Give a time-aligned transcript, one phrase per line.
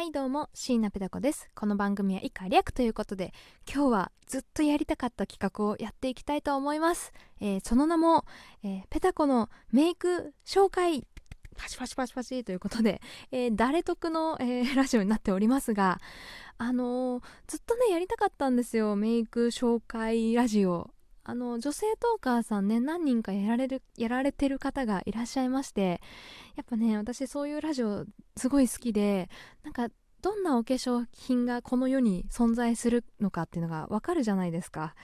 [0.00, 1.50] はいどうも椎名ペタ子です。
[1.54, 3.34] この番組は以下略ということで
[3.70, 8.24] 今日はずっとやりたかった企画をやっていきたいと思います、えー、その名も、
[8.64, 11.06] えー、ペタ子のメイク紹介
[11.54, 16.00] パチパチパチパチということで、えー、誰得の、えー、ラジオになっておりますが
[16.56, 18.96] あのー、ずっとねやりたかったんですよ。
[18.96, 20.94] メイク紹介ラジオ。
[21.30, 26.00] あの女性トーカーさんね何人かやられるやられてる方がいらっしゃいまして
[26.56, 28.04] やっぱね私そういうラジオ
[28.36, 29.30] すごい好きで
[29.62, 29.90] なんか
[30.22, 34.94] どんなお化粧品がこの世に存在するのかっていうのがわかるじゃないですか。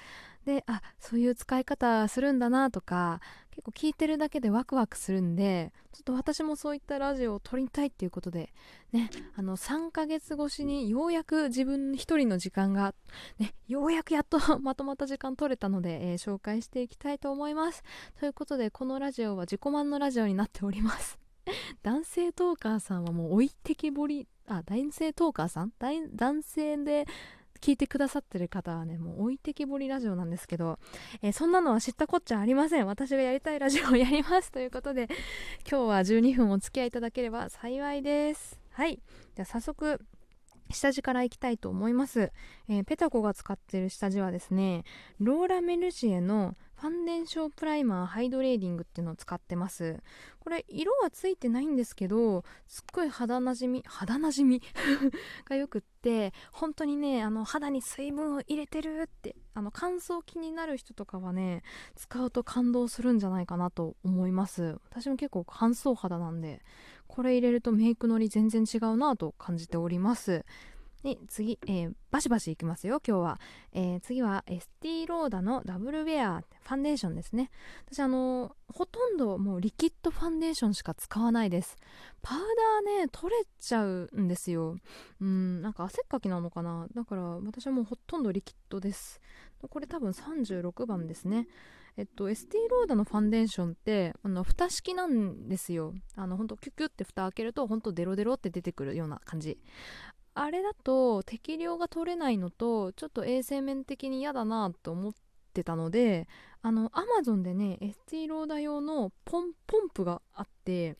[0.45, 3.21] であそういう使い方するんだなとか
[3.57, 8.53] 結構聞いてるだけでワクワクするんでちょっと私もそういったラジオを撮りたいっていうことで
[8.93, 12.95] ねあの3ヶ月越しにようやく自分一人の時間が
[13.39, 17.83] ねようやくやっと まとまった時間取れたので、えー、紹介していきたいと思います。
[18.21, 21.19] ということでこのラジオは自己満のラジオになっております。
[21.83, 25.73] 男性トーカーさんはもう置いてきぼりあ男性トーカーさん？
[25.79, 27.07] 男性で
[27.57, 30.79] 聞いてくださってる方はねもう置いてきぼりラジオなんですけど、
[31.23, 32.87] えー、そんなのは知ったこっちゃありません。
[32.87, 34.51] 私がやりたいラジオをやります。
[34.53, 35.09] ということで
[35.69, 38.61] 今日は12分お付き合いいただければ幸いです。
[38.71, 39.01] はい。
[39.35, 40.01] じゃあ早速
[40.71, 42.33] 下地からいきたいと思います、
[42.69, 44.83] えー、ペタコが使ってる下地はですね
[45.21, 50.03] ローラ・メルシエの Foundation Primer Hydrating っていうのを使ってます。
[50.41, 54.63] これ色はついてないんですけどすっごい肌なじみ肌なじみ？
[55.49, 61.63] がよくって本当にねあの肌に水分を入れてるってあの乾燥気になる人とかはね
[61.97, 64.79] 使うと感動するんじゃないかなと思います。
[64.91, 66.63] 私も結構乾燥肌なんで
[67.07, 70.45] これ入れるとメイクのり全然違うなと感じております。
[71.07, 73.41] で次、えー、バシバシいきますよ今日は、
[73.73, 77.53] えー、次はエスティローダーのダブルウェアファンデーションですね。
[77.87, 81.77] 私あのー、ほとんどもうリキッドファンデーションしか使わないです。
[82.23, 84.79] パウダーね取れちゃうんですよ。
[85.21, 86.89] うんなんか汗っかきなのかな。
[86.93, 89.21] だから私はもうほとんどリキッドです。
[89.71, 91.47] これ多分36番ですね。
[91.97, 95.95] えっと、エスティローダーのファンデーションってあの蓋式なんですよ。
[96.15, 99.59] あのほんとキュキュって蓋開けるとほんとデロデロって出てくるような感じ。
[100.39, 105.13] あれだと適量が取れないのとちょっと衛生面的に嫌だなと思っ
[105.55, 106.29] てたので
[106.61, 110.97] あのアマゾンでねエスティローダ用のポンポンプがあって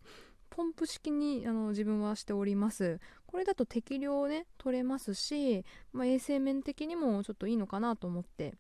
[0.49, 2.99] ポンプ式にあの自分はしております。
[3.27, 8.55] これだと適量ね取れますし、まあ、衛生面的にもちょっといいのかなと思って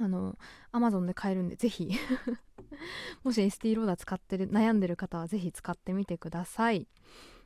[0.00, 0.36] あの
[0.72, 1.88] アマゾンで買えるんでぜひ。
[3.22, 6.88] もしエスティローダー使ってる悩んでる方はぜひ使ってみてください。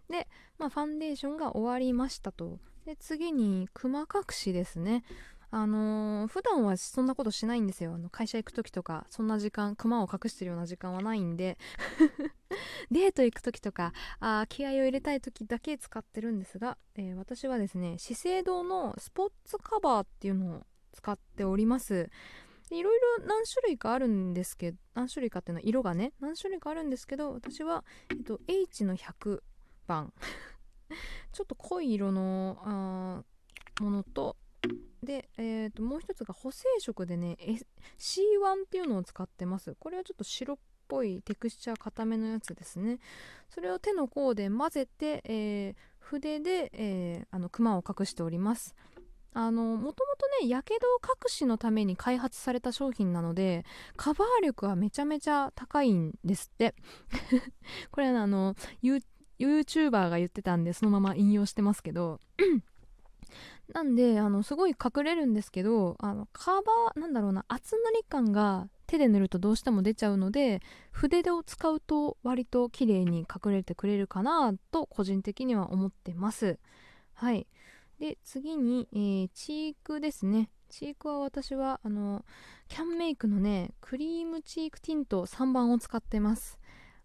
[0.08, 0.28] で、
[0.58, 2.58] まあ、ファンデーションが終わりましたと。
[2.84, 5.04] で次にクマ隠しですね。
[5.50, 7.94] あのー、普段はそんなことしないんですよ。
[7.94, 11.56] あの会社行く時とかそんな時間クマを隠してるような時間はないんで。
[12.90, 22.10] デート行く時とかあ気合を入れたい時だけ使ってるんですが、えー、私はですね資生堂のスポッツカバーっていうのを使っております。
[22.70, 29.42] いろいろ何種類かあるんですけど何種類かっていうのは色がね何種類かあるんですけど私は、えっと、H の100
[31.32, 33.24] ちょっと濃い色のあ
[33.80, 34.36] ものと
[35.02, 37.36] で、えー、ともう一つが補正色でね
[37.98, 39.74] C1 っていうのを使ってます。
[39.78, 40.56] これはちょっと白っ
[40.88, 42.98] ぽいテクスチャー固めのやつですね。
[43.50, 48.74] それを手の甲で混ぜて、えー、筆で、えー、あのクマを隠しております。
[49.36, 53.64] あのもともとねやけど隠しのために開発された商品なので
[53.96, 56.74] カバー力はめちゃめちゃ高いんですって。
[57.90, 59.00] これあの you
[59.38, 62.20] YouTuber が言ってたんでそのまま引用してますけど
[63.72, 70.60] なんであのすごい隠れるんですけどあのカバーなんだろうな厚塗り感が手で塗るとどうしても出ちゃうので
[70.92, 76.58] 筆でを使うと割と綺麗に隠れてくれるかなと個人的には思ってます。
[77.14, 77.46] はい。
[77.98, 80.50] で次に、えー、チークですね。
[80.68, 82.24] チークは私はあの
[82.68, 86.58] キャンメイクのねクリームチークティント3番を使ってます。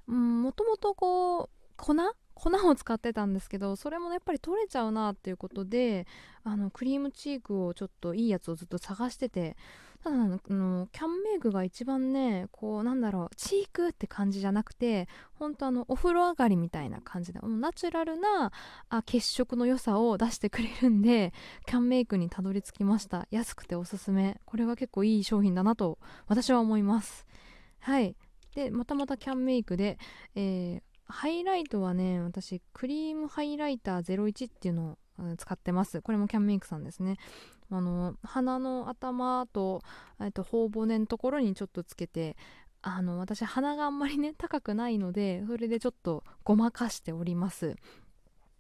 [0.08, 1.96] もともとこ粉？
[2.40, 6.08] 粉を使ってたんですけどそれもやっぱり取れちゃうなっていうことで
[6.44, 9.58] あのクリームチークをちょっといいやつをずっと探してて
[10.02, 18.54] ただあのキャンメイクが一番ねこうなんだろうチークって感じじゃなくて本当あのお風呂上がりみたいな感じでナチュラルな
[18.88, 21.34] あ血色の良さを出してくれるんで
[21.66, 23.28] キャンメイクにたどり着きました。
[23.32, 24.40] 安くておすすめ。
[24.46, 27.28] これは結構いい商品だなと私は思います。
[27.80, 28.16] はい。
[28.56, 30.00] でまたまたキャンメイクで、
[30.36, 36.02] えー、ハイライトはね私クリームハイライター01っていうのを使ってます。
[36.02, 37.18] これもキャンメイクさんですね。
[37.72, 39.82] あの鼻の頭と
[40.22, 42.38] えっと頬骨のところにちょっとつけて
[42.82, 47.76] あの私鼻があんまりね高くないのでそれでちょっとごまかしております。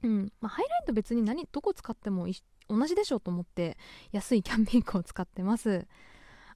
[0.03, 0.31] うん。
[0.41, 2.27] まあ、ハイライト別に何どこ使っても
[2.69, 3.77] 同じでしょうと思って
[4.11, 5.87] 安いキャンメイクを使ってます。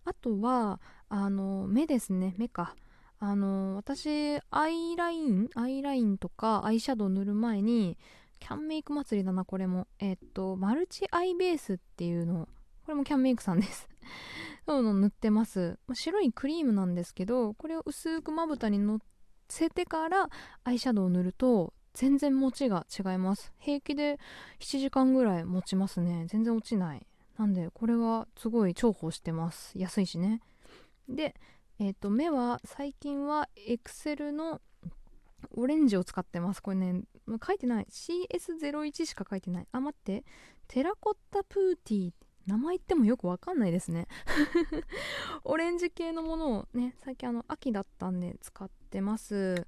[0.06, 0.80] あとは
[1.10, 2.36] あの目ですね。
[2.38, 2.76] 目か。
[3.26, 7.98] あの私アイラインアイラインとかアイシャドウ塗る前に
[8.42, 9.88] キャンメイク祭りだなこれも。
[10.00, 12.50] えっとマルチアイベースっていうの
[12.86, 13.88] これもキャンメイクさんです。
[14.68, 15.80] そうの塗ってます。
[15.94, 19.00] 白いクリームなんですけどこれを薄くまぶたにの
[19.48, 20.30] せてから
[20.66, 23.54] アイシャドウを塗ると全然持ちが違います。
[23.58, 24.20] 平気で
[24.60, 26.26] 7時間ぐらい持ちますね。
[26.28, 27.08] 全然落ちない。
[27.38, 29.72] なんでこれはすごい重宝してます。
[29.78, 30.42] 安いしね。
[31.08, 31.36] で
[31.80, 34.62] えっ、ー、と目は最近はエクセルの
[35.56, 36.62] オレンジを使ってます。
[36.62, 37.02] これね
[37.46, 37.88] 書いてない。
[37.90, 39.68] CS01 しか書いてない。
[39.72, 40.24] あ待って。
[40.68, 42.14] テラコッタプーティー。
[42.46, 44.08] 名前言ってもよくわかんないですね。
[45.46, 49.66] オレンジ系のものをね最近あの秋だったんで使ってます。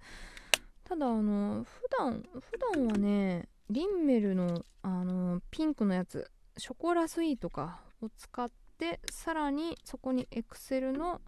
[0.84, 11.22] ただあの普段普段はねリンメルのあのピンクのやつショコラスイートかを使ってさらにそこにエクセルの、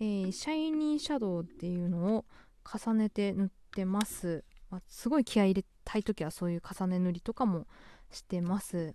[0.00, 2.24] えー、シャイニーシャドウっていうのを
[2.64, 7.66] 重ねて塗ってます、まあ、すごい気合い入れたい時はそういう重ね塗りとかも
[8.10, 8.94] してます。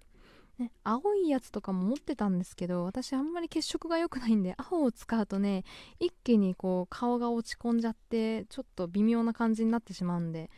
[0.58, 5.66] ね、青いやつとかも持ってたんですけど私あんまり血色が良くないんで青を使うとね
[6.00, 10.50] 一気にこう顔が落ち込んじゃってちょっと微妙な感じになってしまうんで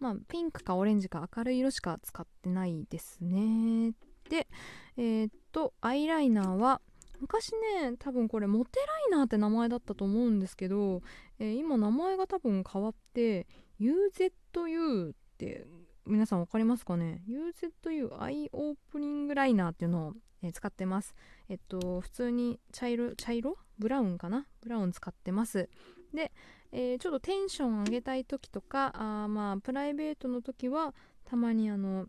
[0.00, 3.92] まあピンクかオレンジか明るい色しか使ってないですね。
[4.30, 4.48] で
[4.96, 6.80] えー、っとアイライナーは
[7.22, 11.02] 昔ね多分これモテライナーって名前だったと思うんですけど、
[11.38, 13.46] えー、今名前が多分変わって
[13.80, 15.64] UZU って
[16.04, 21.14] 皆さん分かりますかね ?UZU アイオープニングライナーっていうのを、えー、使ってます。
[21.48, 23.56] えっと、普通に茶色、茶色？
[23.78, 24.46] ブラウンかな？
[24.60, 25.68] ブラウン使ってます。
[26.12, 26.32] で、
[26.72, 30.92] えー、ちょっとテンション上げたい時とか、あまあ、プライベートの時は、
[31.24, 32.06] たまにあの、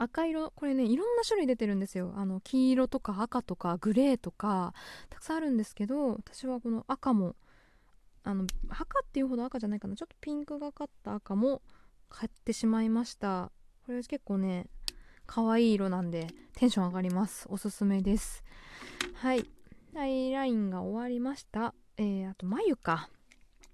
[0.00, 2.14] 赤色これねいろんな種類出てるんですよ。
[2.16, 4.72] あの黄色とか赤とかグレーとか
[5.10, 7.36] たくさんあるんですけど私はこの赤も
[8.24, 9.96] あの赤っていうほど赤じゃないかな。
[9.96, 11.60] ちょっとピンクがかった赤も
[12.08, 13.52] 買ってしまいました。
[13.84, 14.66] これ結構ね
[15.26, 17.46] 可愛い色なんでテンション上がります。
[17.50, 18.42] おすすめです。
[19.14, 19.44] はい。
[19.94, 21.74] アイラインが終わりました。
[21.98, 23.10] えー、あと眉か。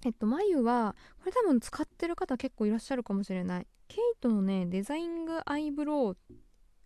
[0.05, 3.67] えっと眉はこれ多分使ってる方結構いらっしゃるかもしれない。
[3.89, 6.17] ケイトのねデザイングアイブロ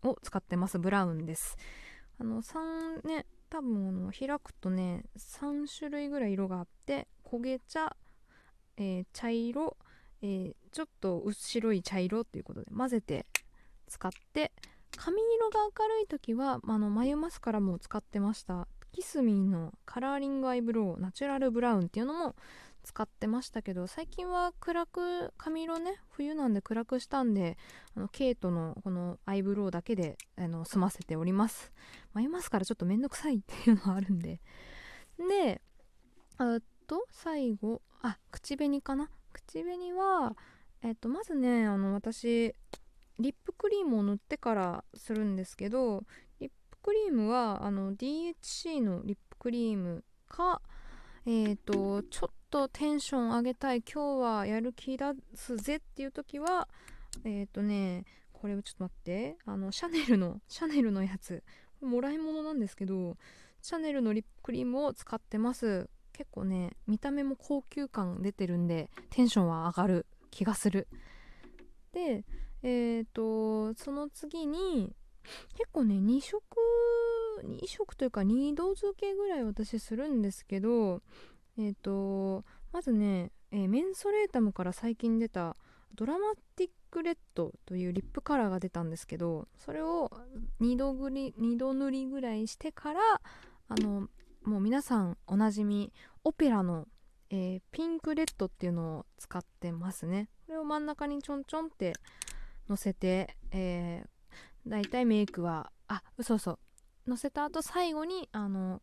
[0.05, 0.79] ウを使ってます。
[0.79, 1.57] ブラウンです。
[2.19, 7.97] あの3ね多分開くとね3種類ぐらい色があって焦げ茶、
[8.77, 9.77] えー、茶色
[10.23, 13.27] えー、ちょっと白い茶色っていうことで混ぜて
[13.89, 14.53] 使って
[14.97, 18.67] 髪色が明るい時はあの眉マスカラも使ってました。
[18.93, 22.35] キスミーのカラーリングアイブロウナチュラルブラウンっていうのも
[22.83, 27.57] 使ってましたけど最近は暗く髪色ね冬なんで暗くしたんで
[27.97, 31.73] あのケイトのこのアイブロウだけであの済ませております。
[32.15, 34.41] 眉マスカラちょっとめんどくさい っていうのはあるんで。
[35.19, 35.61] で
[36.39, 39.11] あと最後あ口紅かな。
[39.33, 40.37] 口紅は、
[40.83, 42.55] えっと、まずねあの私
[43.19, 46.05] リップクリームを塗ってからするんですけど
[46.41, 50.63] リップクリームはあの DHC のリップクリームか
[51.27, 55.05] えっ、とちょっとテンション上げたい今日はやる気出
[55.35, 56.69] すぜっていう時は
[57.25, 59.37] えっ、ー、とねこれをちょっと待って。
[59.45, 61.43] あのシャネルのシャネルのやつ。
[61.81, 63.17] もらい物なんですけど
[63.63, 65.89] シャネルのリップクリームを使ってます。
[66.13, 70.89] 結構ね見た目も高級感出てるんでテンションは上がる気がする。
[71.93, 72.25] で
[72.63, 74.95] えっ、ー、とその次に
[75.55, 76.43] 結構ね2色
[77.45, 81.03] 2色というか2度付けぐらい私するんですけど
[81.61, 85.57] えっ、ー、とまずね、えー、メンソレータムから最近出た
[85.95, 90.11] ドラマティックレッドというリップカラーが出たんですけどそれを
[90.61, 93.01] 2度ぐり2度塗りぐらいしてから
[93.69, 94.09] あの
[94.43, 95.93] もう皆さんおなじみ
[96.25, 96.87] オペラの、
[97.31, 100.29] えー、ピンクレッドっていうのを使ってますね。
[100.47, 101.93] これを真ん中にちょんちょんって
[102.69, 106.59] のせて、えー、だいたいメイクはあ嘘嘘
[107.07, 108.81] のせた後最後にあの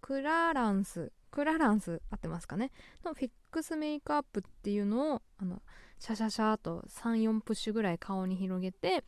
[0.00, 2.70] クラランスクラランス合ってますかね？
[3.04, 5.62] のフィックスメイクアップっていうのをあの
[5.98, 9.02] シャシャシャと34プッシュぐらい顔に広げて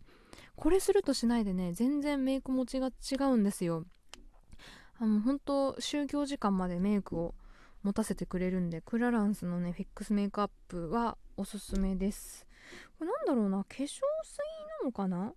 [0.56, 3.84] これするとしないでね全然メイク持ちが違うんですよ。
[4.98, 7.36] あの本当就業時間までメイクを
[7.84, 12.44] 持たせてくれるんでクラランスのねフィックスメイクアップはおすすめです。
[12.98, 14.00] これなんだろうな化粧水
[14.80, 15.32] なのかな？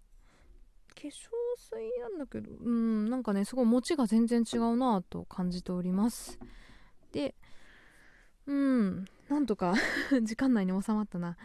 [0.96, 1.12] 化粧
[1.56, 6.40] 水なんだけどうんなんかねすごい持ちが全然違うなと感じております。
[7.12, 7.36] で
[8.46, 9.76] うんなんとか
[10.24, 11.38] 時間内に収まったな。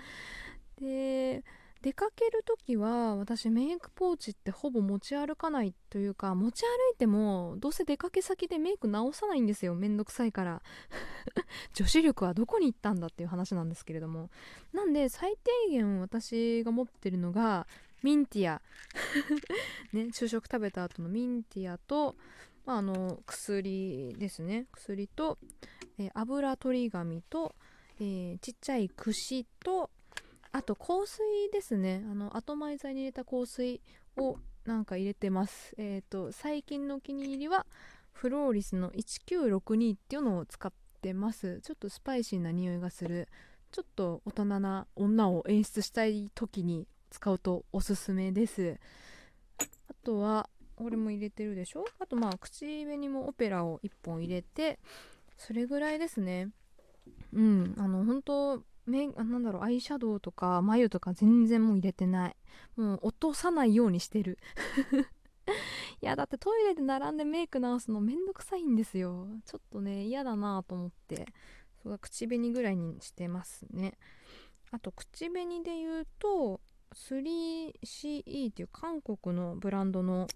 [0.76, 1.44] で
[1.85, 9.75] 出かける時は私メイクポーチってほぼ持ち歩かないというか持ち歩いてもどうせ出かけ先でメイク直さないんですよ。
[9.75, 10.62] めんどくさいから。
[11.75, 14.30] 女子力はどこに行ったんだっていう話なんですけれども。
[14.73, 17.66] なんで最低限私が持ってるのが
[18.02, 18.62] ミンティア。
[19.92, 22.16] ね昼食食べた後のミンティアと、
[22.66, 24.66] まあ、あの薬ですね。
[24.73, 25.38] 薬と、
[25.99, 27.54] えー、油取り紙と、
[28.00, 29.90] えー、ちっちゃい串と
[30.52, 31.18] あと香水
[31.52, 32.04] ですね。
[32.11, 33.80] あの後前剤に入れた香水
[34.16, 35.75] をなんか入れてます。
[35.76, 37.66] え、ー、と最近のお気に入りは
[38.12, 41.61] フローリスの1962っていうのを使ってます。
[41.62, 43.28] ちょっとスパイシーな匂いがする。
[43.73, 48.78] ちょっと大人な女を演出したい時に使うとおすすめです。
[49.59, 51.85] あとはこれも入れてるでしょ？
[51.99, 54.78] あとまあ口紅もオペラを1本入れて
[55.37, 56.50] それぐらいですね。
[57.33, 57.75] うん。
[57.78, 62.37] あの本当メなんだろうアイシャドウとか眉とか全然もう入れてない。
[62.76, 64.38] もう落とさないようにしてる。
[66.02, 69.26] いやだってトイレで並んでメイク直すのめんどくさいんですよ。
[69.45, 71.26] ちょっとね嫌だなと思って。
[71.83, 73.99] そ口紅ぐらいにしてますね。
[74.71, 76.61] あと口紅で言うと
[76.95, 80.26] 3CE っていう韓国のブランドの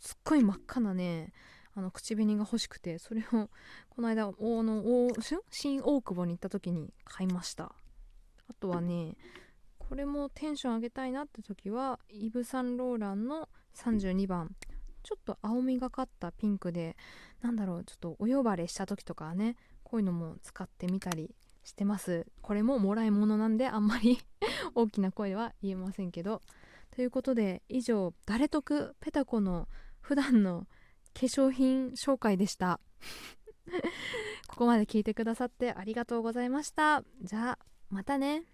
[0.00, 1.32] すっごい真っ赤なね
[1.74, 3.48] あの口紅が欲しくてそれを
[3.88, 4.82] この間大の
[5.50, 7.72] 新大久保に行った時に買いました。
[8.48, 9.16] あとはね
[9.78, 14.50] これもテンション上げたいなって時はイヴ・サンローランの32番。
[15.02, 16.96] ちょっと青みがかったピンクで
[17.40, 22.26] なんだろうちょっとお呼ばれした時とかねこういうのも使ってみたりしてます。
[22.42, 24.18] これももらい物なんであんまり
[24.74, 26.42] 大きな声は言えませんけど。
[26.90, 29.68] ということで以上誰得ペタコの
[30.00, 30.66] 普段の
[31.14, 32.80] 化粧品紹介でした。
[34.48, 37.04] ここまで聞いてくださってありがとうございました。
[37.22, 38.44] じゃあまたね。